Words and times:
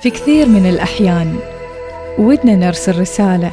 في 0.00 0.10
كثير 0.10 0.48
من 0.48 0.66
الأحيان 0.66 1.36
ودنا 2.18 2.56
نرسل 2.56 3.00
رسالة 3.00 3.50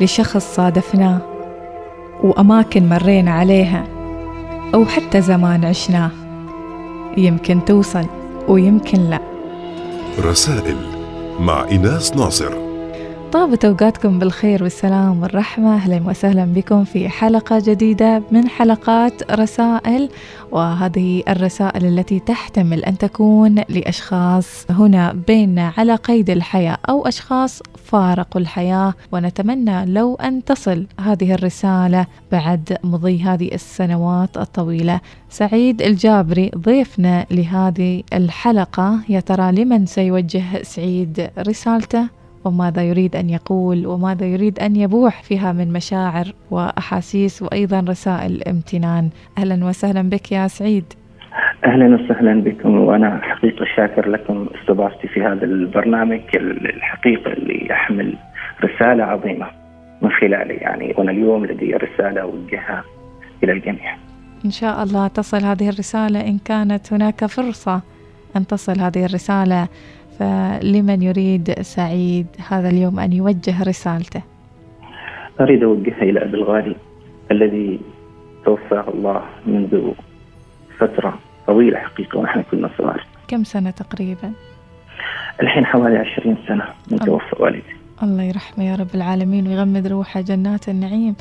لشخص 0.00 0.54
صادفناه 0.54 1.18
وأماكن 2.22 2.88
مرينا 2.88 3.30
عليها 3.30 3.84
أو 4.74 4.84
حتى 4.84 5.20
زمان 5.20 5.64
عشناه. 5.64 6.10
يمكن 7.16 7.64
توصل 7.64 8.06
ويمكن 8.48 8.98
لا. 8.98 9.20
رسائل 10.18 10.76
مع 11.40 11.64
إيناس 11.70 12.16
ناصر. 12.16 12.73
طابت 13.34 13.64
أوقاتكم 13.64 14.18
بالخير 14.18 14.62
والسلام 14.62 15.22
والرحمة. 15.22 15.74
أهلا 15.74 16.02
وسهلا 16.06 16.44
بكم 16.44 16.84
في 16.84 17.08
حلقة 17.08 17.62
جديدة 17.66 18.22
من 18.30 18.48
حلقات 18.48 19.32
رسائل 19.32 20.08
وهذه 20.52 21.22
الرسائل 21.28 21.86
التي 21.86 22.20
تحتمل 22.20 22.84
أن 22.84 22.98
تكون 22.98 23.54
لأشخاص 23.68 24.66
هنا 24.70 25.12
بيننا 25.26 25.72
على 25.76 25.94
قيد 25.94 26.30
الحياة 26.30 26.78
أو 26.88 27.06
أشخاص 27.06 27.62
فارقوا 27.84 28.40
الحياة. 28.40 28.94
ونتمنى 29.12 29.86
لو 29.86 30.14
أن 30.14 30.44
تصل 30.44 30.86
هذه 31.00 31.34
الرسالة 31.34 32.06
بعد 32.32 32.78
مضي 32.84 33.22
هذه 33.22 33.54
السنوات 33.54 34.36
الطويلة. 34.36 35.00
سعيد 35.30 35.82
الجابري 35.82 36.50
ضيفنا 36.58 37.26
لهذه 37.30 38.02
الحلقة. 38.12 38.98
يا 39.08 39.20
ترى 39.20 39.52
لمن 39.52 39.86
سيوجه 39.86 40.62
سعيد 40.62 41.30
رسالته؟ 41.38 42.23
وماذا 42.44 42.82
يريد 42.82 43.16
أن 43.16 43.30
يقول 43.30 43.86
وماذا 43.86 44.26
يريد 44.26 44.58
أن 44.58 44.76
يبوح 44.76 45.22
فيها 45.22 45.52
من 45.52 45.72
مشاعر 45.72 46.24
وأحاسيس 46.50 47.42
وأيضا 47.42 47.80
رسائل 47.88 48.42
امتنان. 48.48 49.10
أهلا 49.38 49.64
وسهلا 49.64 50.02
بك 50.02 50.32
يا 50.32 50.46
سعيد. 50.48 50.84
أهلا 51.64 51.94
وسهلا 51.94 52.40
بكم 52.42 52.78
وأنا 52.78 53.20
حقيقة 53.22 53.64
شاكر 53.76 54.08
لكم 54.08 54.46
استضافتي 54.60 55.08
في 55.08 55.22
هذا 55.22 55.44
البرنامج 55.44 56.20
الحقيقة 56.34 57.32
اللي 57.32 57.66
يحمل 57.70 58.14
رسالة 58.64 59.04
عظيمة 59.04 59.46
من 60.02 60.10
خلاله 60.10 60.54
يعني 60.54 60.94
وأنا 60.98 61.10
اليوم 61.10 61.46
لدي 61.46 61.74
رسالة 61.74 62.20
اوجهها 62.20 62.84
إلى 63.44 63.52
الجميع. 63.52 63.96
إن 64.44 64.50
شاء 64.50 64.82
الله 64.82 65.06
تصل 65.06 65.44
هذه 65.44 65.68
الرسالة 65.68 66.20
إن 66.20 66.38
كانت 66.38 66.92
هناك 66.92 67.26
فرصة 67.26 67.80
أن 68.36 68.46
تصل 68.46 68.80
هذه 68.80 69.04
الرسالة. 69.04 69.68
فلمن 70.18 71.02
يريد 71.02 71.62
سعيد 71.62 72.26
هذا 72.48 72.68
اليوم 72.68 73.00
أن 73.00 73.12
يوجه 73.12 73.62
رسالته 73.62 74.22
أريد 75.40 75.62
أوجهها 75.62 76.02
إلى 76.02 76.24
أبي 76.24 76.36
الغالي 76.36 76.76
الذي 77.30 77.80
توفاه 78.44 78.88
الله 78.88 79.22
منذ 79.46 79.92
فترة 80.78 81.18
طويلة 81.46 81.78
حقيقة 81.78 82.18
ونحن 82.18 82.42
كنا 82.50 82.70
صغار. 82.78 83.04
كم 83.28 83.44
سنة 83.44 83.70
تقريبا 83.70 84.32
الحين 85.42 85.66
حوالي 85.66 85.98
20 85.98 86.36
سنة 86.48 86.64
من. 86.90 86.98
توفى 86.98 87.36
والدي. 87.42 87.74
الله 88.02 88.22
يرحمه 88.22 88.64
يا 88.64 88.76
رب 88.76 88.94
العالمين 88.94 89.48
ويغمد 89.48 89.86
روحه 89.86 90.20
جنات 90.20 90.68
النعيم 90.68 91.14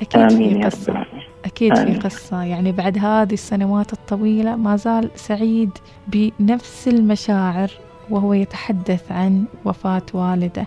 أكيد 0.00 0.20
آمين 0.22 0.52
في 0.52 0.58
يا 0.58 0.58
رب 0.58 0.64
قصة. 0.64 1.04
أكيد 1.44 1.74
في 1.74 1.82
آمين. 1.82 1.98
قصة 1.98 2.42
يعني 2.42 2.72
بعد 2.72 2.98
هذه 2.98 3.32
السنوات 3.32 3.92
الطويلة 3.92 4.56
ما 4.56 4.76
زال 4.76 5.10
سعيد 5.14 5.70
بنفس 6.08 6.88
المشاعر 6.88 7.70
وهو 8.10 8.32
يتحدث 8.32 9.12
عن 9.12 9.44
وفاة 9.64 10.02
والده 10.14 10.66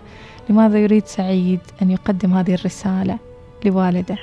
لماذا 0.50 0.78
يريد 0.78 1.04
سعيد 1.04 1.60
أن 1.82 1.90
يقدم 1.90 2.32
هذه 2.32 2.54
الرسالة 2.54 3.18
لوالده 3.66 4.16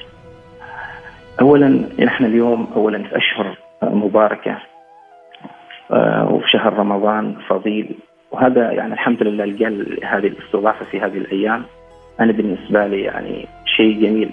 اولا 1.42 1.90
نحن 2.00 2.26
اليوم 2.26 2.68
اولا 2.76 3.04
في 3.04 3.18
أشهر 3.18 3.58
مباركة 3.84 4.58
آه، 5.92 6.32
وفي 6.32 6.50
شهر 6.50 6.74
رمضان 6.74 7.36
فضيل 7.48 7.96
وهذا 8.32 8.72
يعني 8.72 8.94
الحمد 8.94 9.24
لله 9.24 9.46
لقى 9.46 9.66
هذه 10.04 10.28
الاستضافة 10.28 10.86
في 10.86 11.00
هذه 11.00 11.18
الأيام 11.18 11.64
أنا 12.20 12.32
بالنسبة 12.32 12.88
لي 12.88 13.02
يعني 13.02 13.48
شيء 13.66 14.02
جميل 14.02 14.32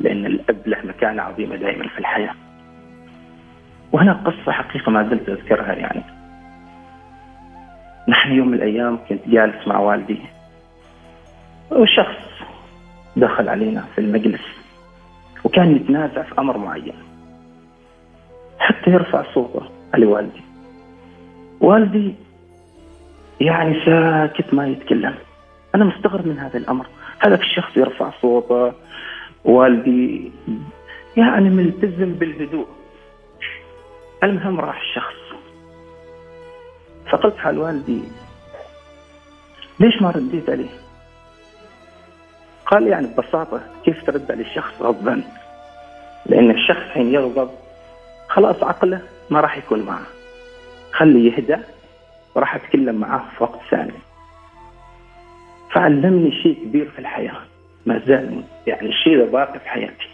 لأن 0.00 0.26
الأب 0.26 0.66
له 0.66 0.78
مكانة 0.84 1.22
عظيمة 1.22 1.56
دائما 1.56 1.88
في 1.88 1.98
الحياة. 1.98 2.34
وهنا 3.92 4.12
قصة 4.12 4.52
حقيقة 4.52 4.90
ما 4.90 5.08
زلت 5.08 5.28
أذكرها 5.28 5.72
يعني. 5.72 6.02
نحن 8.08 8.32
يوم 8.32 8.48
من 8.48 8.54
الأيام 8.54 8.98
كنت 9.08 9.28
جالس 9.28 9.66
مع 9.68 9.78
والدي. 9.78 10.18
وشخص 11.70 12.26
دخل 13.16 13.48
علينا 13.48 13.84
في 13.94 14.00
المجلس 14.00 14.42
وكان 15.44 15.76
يتنازع 15.76 16.22
في 16.22 16.38
أمر 16.38 16.58
معين. 16.58 16.94
حتى 18.58 18.90
يرفع 18.90 19.24
صوته 19.34 19.62
على 19.94 20.06
والدي. 20.06 20.40
والدي 21.60 22.14
يعني 23.40 23.84
ساكت 23.84 24.54
ما 24.54 24.66
يتكلم. 24.66 25.14
أنا 25.74 25.84
مستغرب 25.84 26.26
من 26.26 26.38
هذا 26.38 26.58
الأمر. 26.58 26.86
هذا 27.18 27.34
الشخص 27.34 27.76
يرفع 27.76 28.10
صوته. 28.22 28.72
والدي 29.44 30.32
يعني 31.16 31.50
ملتزم 31.50 32.12
بالهدوء. 32.12 32.66
المهم 34.22 34.60
راح 34.60 34.80
الشخص. 34.80 35.05
فقلت 37.16 37.36
حال 37.36 37.58
والدي. 37.58 38.02
ليش 39.80 40.02
ما 40.02 40.10
رديت 40.10 40.50
عليه؟ 40.50 40.68
قال 42.66 42.86
يعني 42.86 43.06
ببساطة 43.06 43.60
كيف 43.84 44.06
ترد 44.06 44.30
على 44.30 44.42
الشخص 44.42 44.82
غضبان 44.82 45.24
لأن 46.26 46.50
الشخص 46.50 46.82
حين 46.94 47.14
يغضب 47.14 47.50
خلاص 48.28 48.62
عقله 48.62 49.00
ما 49.30 49.40
راح 49.40 49.56
يكون 49.58 49.82
معه. 49.82 50.06
خليه 50.92 51.32
يهدى 51.32 51.56
وراح 52.34 52.54
أتكلم 52.54 52.94
معاه 52.94 53.22
في 53.38 53.42
وقت 53.42 53.60
ثاني. 53.70 53.92
فعلمني 55.72 56.32
شيء 56.42 56.64
كبير 56.64 56.90
في 56.90 56.98
الحياة. 56.98 57.40
ما 57.86 58.02
زال 58.06 58.44
يعني 58.66 58.88
الشيء 58.88 59.18
ذا 59.18 59.30
باقي 59.30 59.58
في 59.58 59.68
حياتي. 59.68 60.08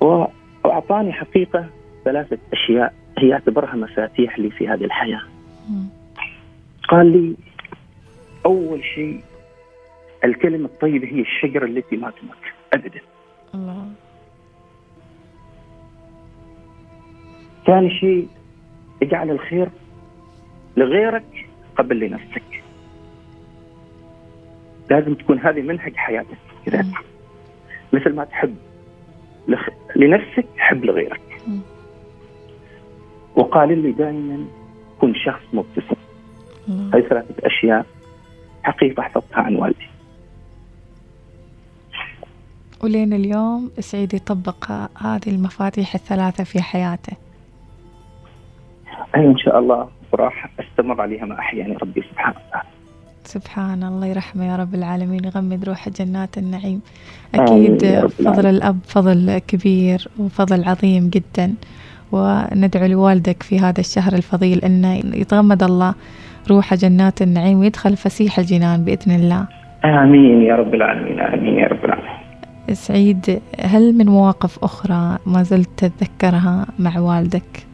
وأعطاني 0.00 1.12
حقيقة 1.12 1.66
ثلاثة 2.04 2.38
أشياء. 2.52 3.03
هي 3.18 3.32
أعتبرها 3.32 3.76
مفاتيح 3.76 4.38
لي 4.38 4.50
في 4.50 4.68
هذه 4.68 4.84
الحياة 4.84 5.22
مم. 5.70 5.86
قال 6.88 7.06
لي 7.12 7.36
أول 8.46 8.84
شيء 8.84 9.20
الكلمة 10.24 10.64
الطيبة 10.64 11.06
هي 11.06 11.20
الشجرة 11.20 11.64
التي 11.64 11.96
ما 11.96 12.10
تموت 12.10 12.36
أبدا 12.72 13.00
الله 13.54 13.86
ثاني 17.66 17.90
شيء 17.90 18.28
اجعل 19.02 19.30
الخير 19.30 19.68
لغيرك 20.76 21.46
قبل 21.76 22.00
لنفسك 22.00 22.62
لازم 24.90 25.14
تكون 25.14 25.38
هذه 25.38 25.62
منهج 25.62 25.96
حياتك 25.96 26.38
كذا. 26.66 26.86
مثل 27.92 28.14
ما 28.14 28.24
تحب 28.24 28.56
لخ... 29.48 29.68
لنفسك 29.96 30.46
حب 30.56 30.84
لغيرك. 30.84 31.20
وقال 33.36 33.82
لي 33.82 33.92
دائما 33.92 34.44
كن 35.00 35.14
شخص 35.14 35.42
مبتسم. 35.52 35.96
هذه 36.68 37.00
ثلاثة 37.00 37.34
أشياء 37.44 37.86
حقيقة 38.62 39.02
حفظتها 39.02 39.40
عن 39.40 39.56
والدي. 39.56 39.86
ولين 42.82 43.12
اليوم 43.12 43.70
سعيد 43.80 44.14
يطبق 44.14 44.70
هذه 44.98 45.28
المفاتيح 45.28 45.94
الثلاثة 45.94 46.44
في 46.44 46.62
حياته. 46.62 47.12
أي 49.16 49.26
إن 49.26 49.38
شاء 49.38 49.58
الله 49.58 49.88
وراح 50.12 50.50
أستمر 50.60 51.00
عليها 51.00 51.24
ما 51.24 51.38
أحياني 51.38 51.76
ربي 51.76 52.02
سبحانه 52.10 52.36
وتعالى 52.48 52.68
سبحان 53.24 53.82
الله 53.82 54.06
يرحمه 54.06 54.44
يا 54.52 54.56
رب 54.56 54.74
العالمين 54.74 55.24
يغمد 55.24 55.64
روحه 55.64 55.90
جنات 55.90 56.38
النعيم. 56.38 56.80
أكيد 57.34 58.06
فضل. 58.08 58.46
الأب 58.46 58.78
فضل 58.86 59.38
كبير 59.38 60.08
وفضل 60.18 60.64
عظيم 60.64 61.08
جدا. 61.08 61.54
وندعو 62.14 62.86
لوالدك 62.86 63.42
في 63.42 63.58
هذا 63.58 63.80
الشهر 63.80 64.12
الفضيل 64.12 64.58
أنه 64.58 64.94
يتغمد 64.94 65.62
الله 65.62 65.94
روحه 66.50 66.76
جنات 66.76 67.22
النعيم 67.22 67.58
ويدخل 67.58 67.96
فسيح 67.96 68.38
الجنان 68.38 68.84
بإذن 68.84 69.14
الله 69.14 69.46
آمين 69.84 70.42
يا 70.42 70.56
رب 70.56 70.74
العالمين 70.74 71.20
آمين 71.20 71.58
يا 71.58 71.66
رب 71.66 71.84
العالمين 71.84 72.14
سعيد 72.72 73.40
هل 73.60 73.92
من 73.98 74.06
مواقف 74.06 74.64
أخرى 74.64 75.18
ما 75.26 75.42
زلت 75.42 75.68
تتذكرها 75.76 76.66
مع 76.78 76.98
والدك؟ 76.98 77.66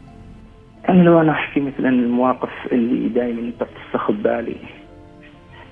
أنا 0.89 1.01
لو 1.01 1.21
أنا 1.21 1.31
أحكي 1.31 1.59
مثلا 1.59 1.89
المواقف 1.89 2.49
اللي 2.71 3.09
دائما 3.09 3.51
تستخب 3.59 4.23
بالي 4.23 4.55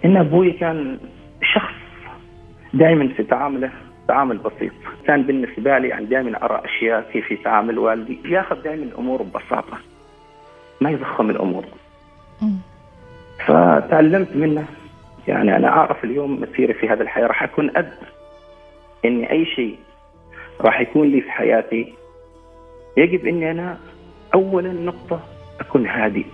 إن 0.06 0.18
أبوي 0.18 0.52
كان 0.52 0.98
شخص 1.54 1.74
دائما 2.74 3.08
في 3.08 3.24
تعامله 3.24 3.70
تعامل 4.10 4.38
بسيط. 4.38 4.72
كان 5.06 5.24
بالنسبة 5.24 5.78
لي 5.78 5.88
يعني 5.88 6.06
دائما 6.06 6.46
أرى 6.46 6.62
أشياء 6.66 7.10
كيف 7.14 7.32
يتعامل 7.32 7.80
والدي. 7.80 8.20
ياخذ 8.26 8.62
دائما 8.62 8.84
الأمور 8.84 9.22
ببساطة. 9.22 9.78
ما 10.82 10.90
يضخم 10.90 11.30
الأمور. 11.30 11.66
فتعلمت 13.46 14.36
منه. 14.36 14.66
يعني 15.28 15.56
أنا 15.56 15.68
أعرف 15.68 16.04
اليوم 16.04 16.42
مسيري 16.42 16.74
في 16.74 16.90
هذه 16.90 17.02
الحياة. 17.02 17.28
راح 17.28 17.44
أكون 17.44 17.78
أب. 17.78 17.94
إني 19.06 19.32
أي 19.32 19.46
شيء 19.46 19.78
راح 20.62 20.82
يكون 20.82 21.08
لي 21.08 21.22
في 21.22 21.32
حياتي. 21.32 21.94
يجب 22.98 23.26
إني 23.26 23.52
أنا 23.52 23.78
أولا 24.34 24.74
نقطة 24.74 25.20
أكون 25.60 25.88
هادي. 25.88 26.26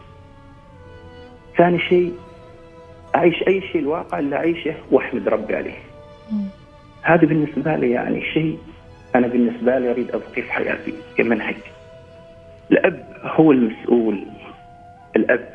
ثاني 1.58 1.80
شيء 1.80 2.14
أعيش 3.16 3.44
أي 3.48 3.62
شيء 3.62 3.82
الواقع 3.82 4.20
اللي 4.20 4.36
أعيشه 4.36 4.76
وأحمد 4.92 5.28
ربي 5.28 5.56
عليه. 5.56 5.78
هذا 7.06 7.26
بالنسبة 7.26 7.76
لي 7.76 7.92
يعني 7.92 8.22
شيء 8.34 8.58
أنا 9.16 9.28
بالنسبة 9.28 9.80
لي 9.80 9.92
أريد 9.92 10.12
أبقيه 10.12 10.42
في 10.42 10.52
حياتي 10.52 10.94
كمنهج. 11.18 11.56
الأب 12.72 13.04
هو 13.24 13.52
المسؤول. 13.52 14.26
الأب 15.16 15.50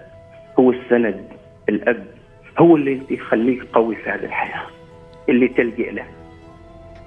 هو 0.58 0.70
السند. 0.70 1.24
الأب 1.68 2.04
هو 2.58 2.76
اللي 2.76 3.00
يخليك 3.10 3.62
قوي 3.72 3.96
في 3.96 4.10
هذه 4.10 4.24
الحياة 4.24 4.66
اللي 5.28 5.48
تلجئ 5.48 5.90
له. 5.92 6.04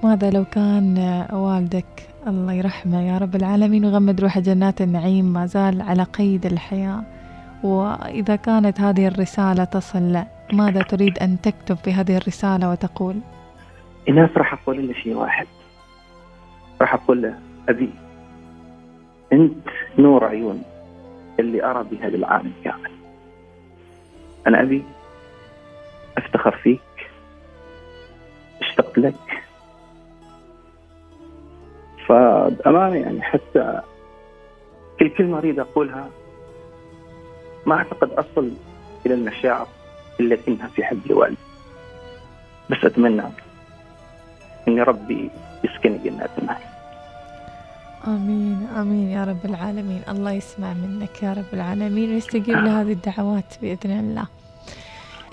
ماذا 0.03 0.29
لو 0.29 0.45
كان 0.45 0.97
والدك 1.33 2.09
الله 2.27 2.53
يرحمه 2.53 3.01
يا 3.01 3.17
رب 3.17 3.35
العالمين 3.35 3.85
وغمد 3.85 4.21
روحه 4.21 4.39
جنات 4.39 4.81
النعيم 4.81 5.25
ما 5.25 5.45
زال 5.45 5.81
على 5.81 6.03
قيد 6.03 6.45
الحياة؟ 6.45 7.03
وإذا 7.63 8.35
كانت 8.35 8.81
هذه 8.81 9.07
الرسالة 9.07 9.63
تصل 9.63 10.13
له 10.13 10.25
ماذا 10.53 10.81
تريد 10.81 11.19
أن 11.19 11.41
تكتب 11.41 11.75
في 11.75 11.93
هذه 11.93 12.17
الرسالة 12.17 12.71
وتقول؟ 12.71 13.15
الناس 14.09 14.29
راح 14.37 14.53
أقول 14.53 14.87
له 14.87 14.93
شيء 14.93 15.15
واحد. 15.15 15.47
راح 16.81 16.93
أقول 16.93 17.21
له 17.21 17.39
أبي 17.69 17.89
أنت 19.33 19.67
نور 19.99 20.25
عيون 20.25 20.63
اللي 21.39 21.63
أرى 21.65 21.83
بهذا 21.83 22.15
العالم 22.15 22.53
كامل. 22.63 22.91
أنا 24.47 24.61
أبي 24.61 24.83
أفتخر 26.17 26.51
فيك 26.57 27.09
أشتقت 28.61 28.97
لك. 28.97 29.43
فبأمانة 32.07 32.95
يعني 32.95 33.21
حتى 33.21 33.81
كل 34.99 35.09
كلمة 35.09 35.37
أريد 35.37 35.59
أقولها 35.59 36.09
ما 37.65 37.75
أعتقد 37.75 38.11
أصل 38.11 38.51
إلى 39.05 39.13
المشاعر 39.13 39.67
إلا 40.19 40.35
كنها 40.35 40.67
في 40.67 40.83
حب 40.83 40.99
لوالدي 41.09 41.37
بس 42.69 42.77
أتمنى 42.85 43.23
إن 44.67 44.79
ربي 44.79 45.29
يسكن 45.63 45.99
جنات 46.03 46.29
النعيم 46.39 46.67
آمين 48.07 48.67
آمين 48.77 49.09
يا 49.09 49.23
رب 49.23 49.45
العالمين. 49.45 50.01
الله 50.09 50.31
يسمع 50.31 50.73
منك 50.73 51.23
يا 51.23 51.33
رب 51.33 51.53
العالمين 51.53 52.13
ويستجيب 52.13 52.55
لهذه 52.57 52.91
الدعوات 52.91 53.55
بإذن 53.61 53.99
الله. 53.99 54.27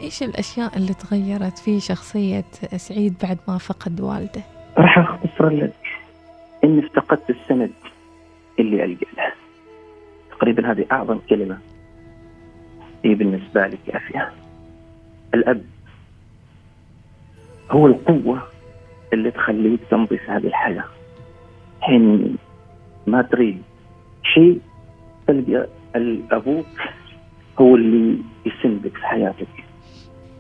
إيش 0.01 0.23
الأشياء 0.23 0.77
اللي 0.77 0.95
تغيرت 0.95 1.59
في 1.59 1.81
شخصية 1.81 2.45
سعيد 2.77 3.15
بعد 3.23 3.39
ما 3.49 3.59
فقد 3.59 4.01
والده؟ 4.01 4.43
راح 4.79 4.99
أختصر 4.99 5.49
لك 5.49 5.73
إني 6.65 6.87
افتقدت 6.87 7.31
السند 7.31 7.73
اللي 8.59 8.85
ألقى 8.85 9.07
له. 9.17 9.33
تقريبا 10.31 10.73
هذه 10.73 10.87
أعظم 10.93 11.19
كلمة 11.31 11.59
هي 13.05 13.15
بالنسبة 13.15 13.67
لي 13.67 13.79
كافية 13.87 14.33
الأب 15.35 15.65
هو 17.71 17.87
القوة 17.87 18.43
اللي 19.13 19.31
تخليك 19.31 19.81
تمضي 19.91 20.19
في 20.19 20.31
هذه 20.31 20.47
الحياة. 20.47 20.85
حين 21.81 22.37
ما 23.07 23.23
تريد 23.23 23.63
شيء 24.35 24.61
تلقى 25.27 25.67
أبوك 26.33 26.67
هو 27.61 27.77
اللي 27.77 28.19
يسندك 28.47 28.97
في 28.97 29.07
حياتك. 29.07 29.49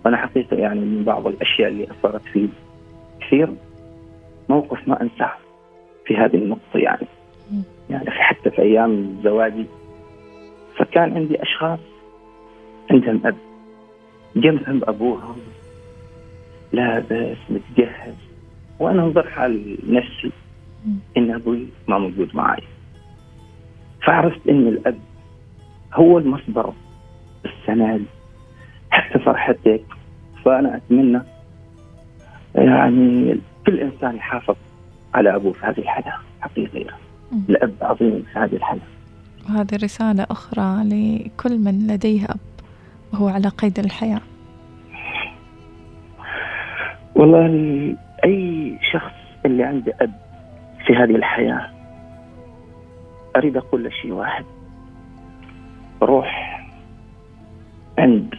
وأنا 0.04 0.16
حقيقة 0.16 0.56
يعني 0.56 0.80
من 0.80 1.04
بعض 1.04 1.26
الأشياء 1.26 1.68
اللي 1.68 1.84
أثرت 1.90 2.22
في 2.22 2.48
كثير 3.20 3.48
موقف 4.48 4.88
ما 4.88 5.02
أنساه 5.02 5.32
في 6.06 6.16
هذه 6.16 6.36
النقطة 6.36 6.78
يعني. 6.78 7.06
يعني 7.90 8.10
حتى 8.10 8.50
في 8.50 8.62
أيام 8.62 9.20
زواجي 9.24 9.66
فكان 10.76 11.16
عندي 11.16 11.42
أشخاص 11.42 11.78
عندهم 12.90 13.20
أب. 13.26 13.36
جنبهم 14.36 14.80
أبوهم 14.88 15.36
لابس 16.72 17.38
متجهز. 17.50 18.29
وأنا 18.80 19.02
أنظر 19.02 19.30
حال 19.30 19.78
نفسي 19.88 20.32
إن 21.16 21.34
أبوي 21.34 21.66
ما 21.88 21.98
موجود 21.98 22.36
معي 22.36 22.62
فعرفت 24.06 24.48
إن 24.48 24.68
الأب 24.68 24.98
هو 25.94 26.18
المصدر 26.18 26.72
السند 27.44 28.04
حتى 28.90 29.18
فرحتك. 29.18 29.84
فأنا 30.44 30.76
أتمنى 30.76 31.20
يعني 32.54 33.40
كل 33.66 33.80
إنسان 33.80 34.16
يحافظ 34.16 34.56
على 35.14 35.34
أبوه 35.36 35.52
في 35.52 35.66
هذه 35.66 35.78
الحياة 35.78 36.14
حقيقية. 36.40 36.90
الأب 37.48 37.74
عظيم 37.82 38.22
في 38.32 38.38
هذه 38.38 38.56
الحياة 38.56 38.80
وهذه 39.48 39.76
رسالة 39.82 40.26
أخرى 40.30 40.84
لكل 40.84 41.58
من 41.58 41.86
لديه 41.86 42.24
أب 42.24 42.40
وهو 43.12 43.28
على 43.28 43.48
قيد 43.48 43.78
الحياة. 43.78 44.20
والله 47.14 47.46
اللي 49.46 49.64
عنده 49.64 49.94
أب 50.00 50.12
في 50.86 50.92
هذه 50.92 51.16
الحياة. 51.16 51.70
أريد 53.36 53.56
أقول 53.56 53.84
له 53.84 53.90
شيء 53.90 54.12
واحد. 54.12 54.44
روح 56.02 56.60
عند 57.98 58.34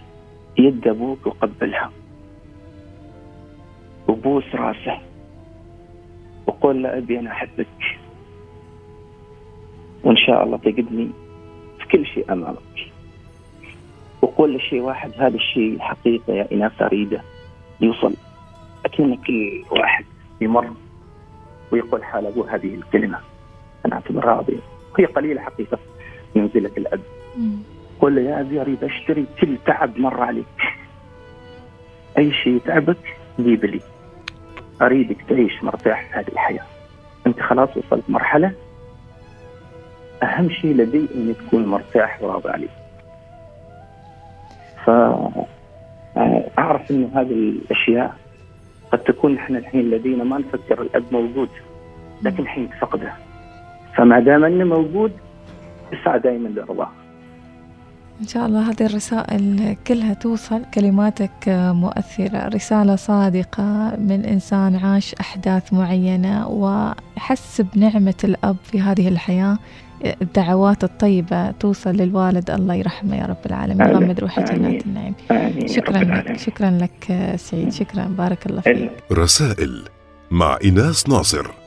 يد 0.57 0.88
أبوك 0.88 1.27
وقبلها. 1.27 1.92
وبوس 4.07 4.56
راسه. 4.56 4.98
وقول 6.48 6.83
له 6.83 6.98
أبي 6.98 7.19
أنا 7.19 7.31
أحبك. 7.31 7.68
وإن 10.03 10.18
شاء 10.18 10.44
الله 10.44 10.57
تجدني 10.57 11.09
في 11.80 11.88
كل 11.88 12.06
شيء 12.06 12.33
أمامك. 12.33 12.92
وقول 14.21 14.53
له 14.53 14.59
شيء 14.59 14.81
واحد 14.81 15.12
هذا 15.18 15.36
الشيء 15.36 15.80
حقيقة 15.80 16.33
يا 16.33 16.48
إناث 16.51 16.81
أريده. 16.81 17.21
يوصل 17.81 18.13
أكن 18.86 19.15
كل 19.15 19.63
واحد 19.71 20.06
يمر 20.42 20.74
ويقول 21.72 22.04
حال 22.04 22.26
أبوه 22.26 22.56
هذه 22.56 22.76
الكلمة. 22.76 23.20
أنا 23.86 23.96
أعتبرها 23.96 24.32
عظيمة 24.32 24.62
وهي 24.94 25.06
قليلة 25.06 25.42
حقيقة. 25.42 25.78
منزلة 26.36 26.72
الأب. 26.78 27.02
قل 28.00 28.18
يا 28.18 28.42
أبي 28.42 28.78
أشتري 28.84 29.26
كل 29.42 29.58
تعب 29.66 29.98
مر 29.98 30.22
عليك. 30.22 30.46
أي 32.18 32.32
شيء 32.32 32.56
يتعبك 32.56 33.16
جيب 33.40 33.66
لي. 33.66 33.82
أريدك 34.82 35.18
تعيش 35.30 35.64
مرتاح 35.64 36.08
في 36.08 36.14
هذه 36.20 36.28
الحياة. 36.28 36.66
أنت 37.28 37.42
خلاص 37.42 37.78
وصلت 37.78 38.10
مرحلة. 38.10 38.52
أهم 40.24 40.50
شيء 40.50 40.75
لدي 40.75 41.08
أن 41.16 41.36
تكون 41.48 41.66
مرتاح 41.66 42.24
وراضي 42.24 42.50
عليك. 42.50 42.72
فأعرف 44.86 45.46
أنه 46.92 47.12
هذه 47.16 47.34
الأشياء 47.34 48.16
قد 48.91 49.00
تكون 49.00 49.33
نحن 49.33 49.55
الحين 49.55 49.89
لدينا 49.89 50.24
ما 50.24 50.38
نفكر 50.38 50.81
الأب 50.81 51.03
موجود 51.12 51.50
لكن 52.21 52.48
حين 52.48 52.69
فقده. 52.81 53.13
فما 53.95 54.19
دام 54.19 54.43
أنه 54.43 54.65
موجود 54.65 55.12
اسعى 55.93 56.19
دائما 56.19 56.48
لرضاه. 56.48 56.89
إن 58.21 58.27
شاء 58.27 58.45
الله 58.45 58.69
هذه 58.69 58.86
الرسائل 58.86 59.75
كلها 59.88 60.13
توصل 60.13 60.62
كلماتك 60.74 61.31
مؤثرة 61.48 62.48
رسالة 62.48 62.95
صادقة 62.95 63.95
من 63.98 64.25
إنسان 64.25 64.75
عاش 64.75 65.15
أحداث 65.15 65.74
معينة 65.74 66.48
وحس 66.48 67.62
بنعمة 67.62 68.15
الأب 68.24 68.55
في 68.63 68.81
هذه 68.81 69.07
الحياة. 69.07 69.57
الدعوات 70.22 70.84
الطيبة 70.84 71.51
توصل 71.51 71.89
للوالد 71.89 72.51
الله 72.51 72.75
يرحمه 72.75 73.15
يا 73.15 73.25
رب 73.25 73.46
العالمين. 73.46 73.88
غمد 73.88 74.20
روحه 74.20 74.41
جنات 74.41 74.86
النعيم. 74.86 75.13
شكرا 75.67 75.98
لك 75.98 76.38
شكرا 76.38 76.70
لك 76.70 77.36
سعيد. 77.36 77.74
شكرا 77.74 78.05
بارك 78.05 78.46
الله 78.46 78.62
فيك. 78.62 78.91
رسائل 79.12 79.84
مع 80.31 80.58
إناس 80.65 81.10
ناصر. 81.10 81.61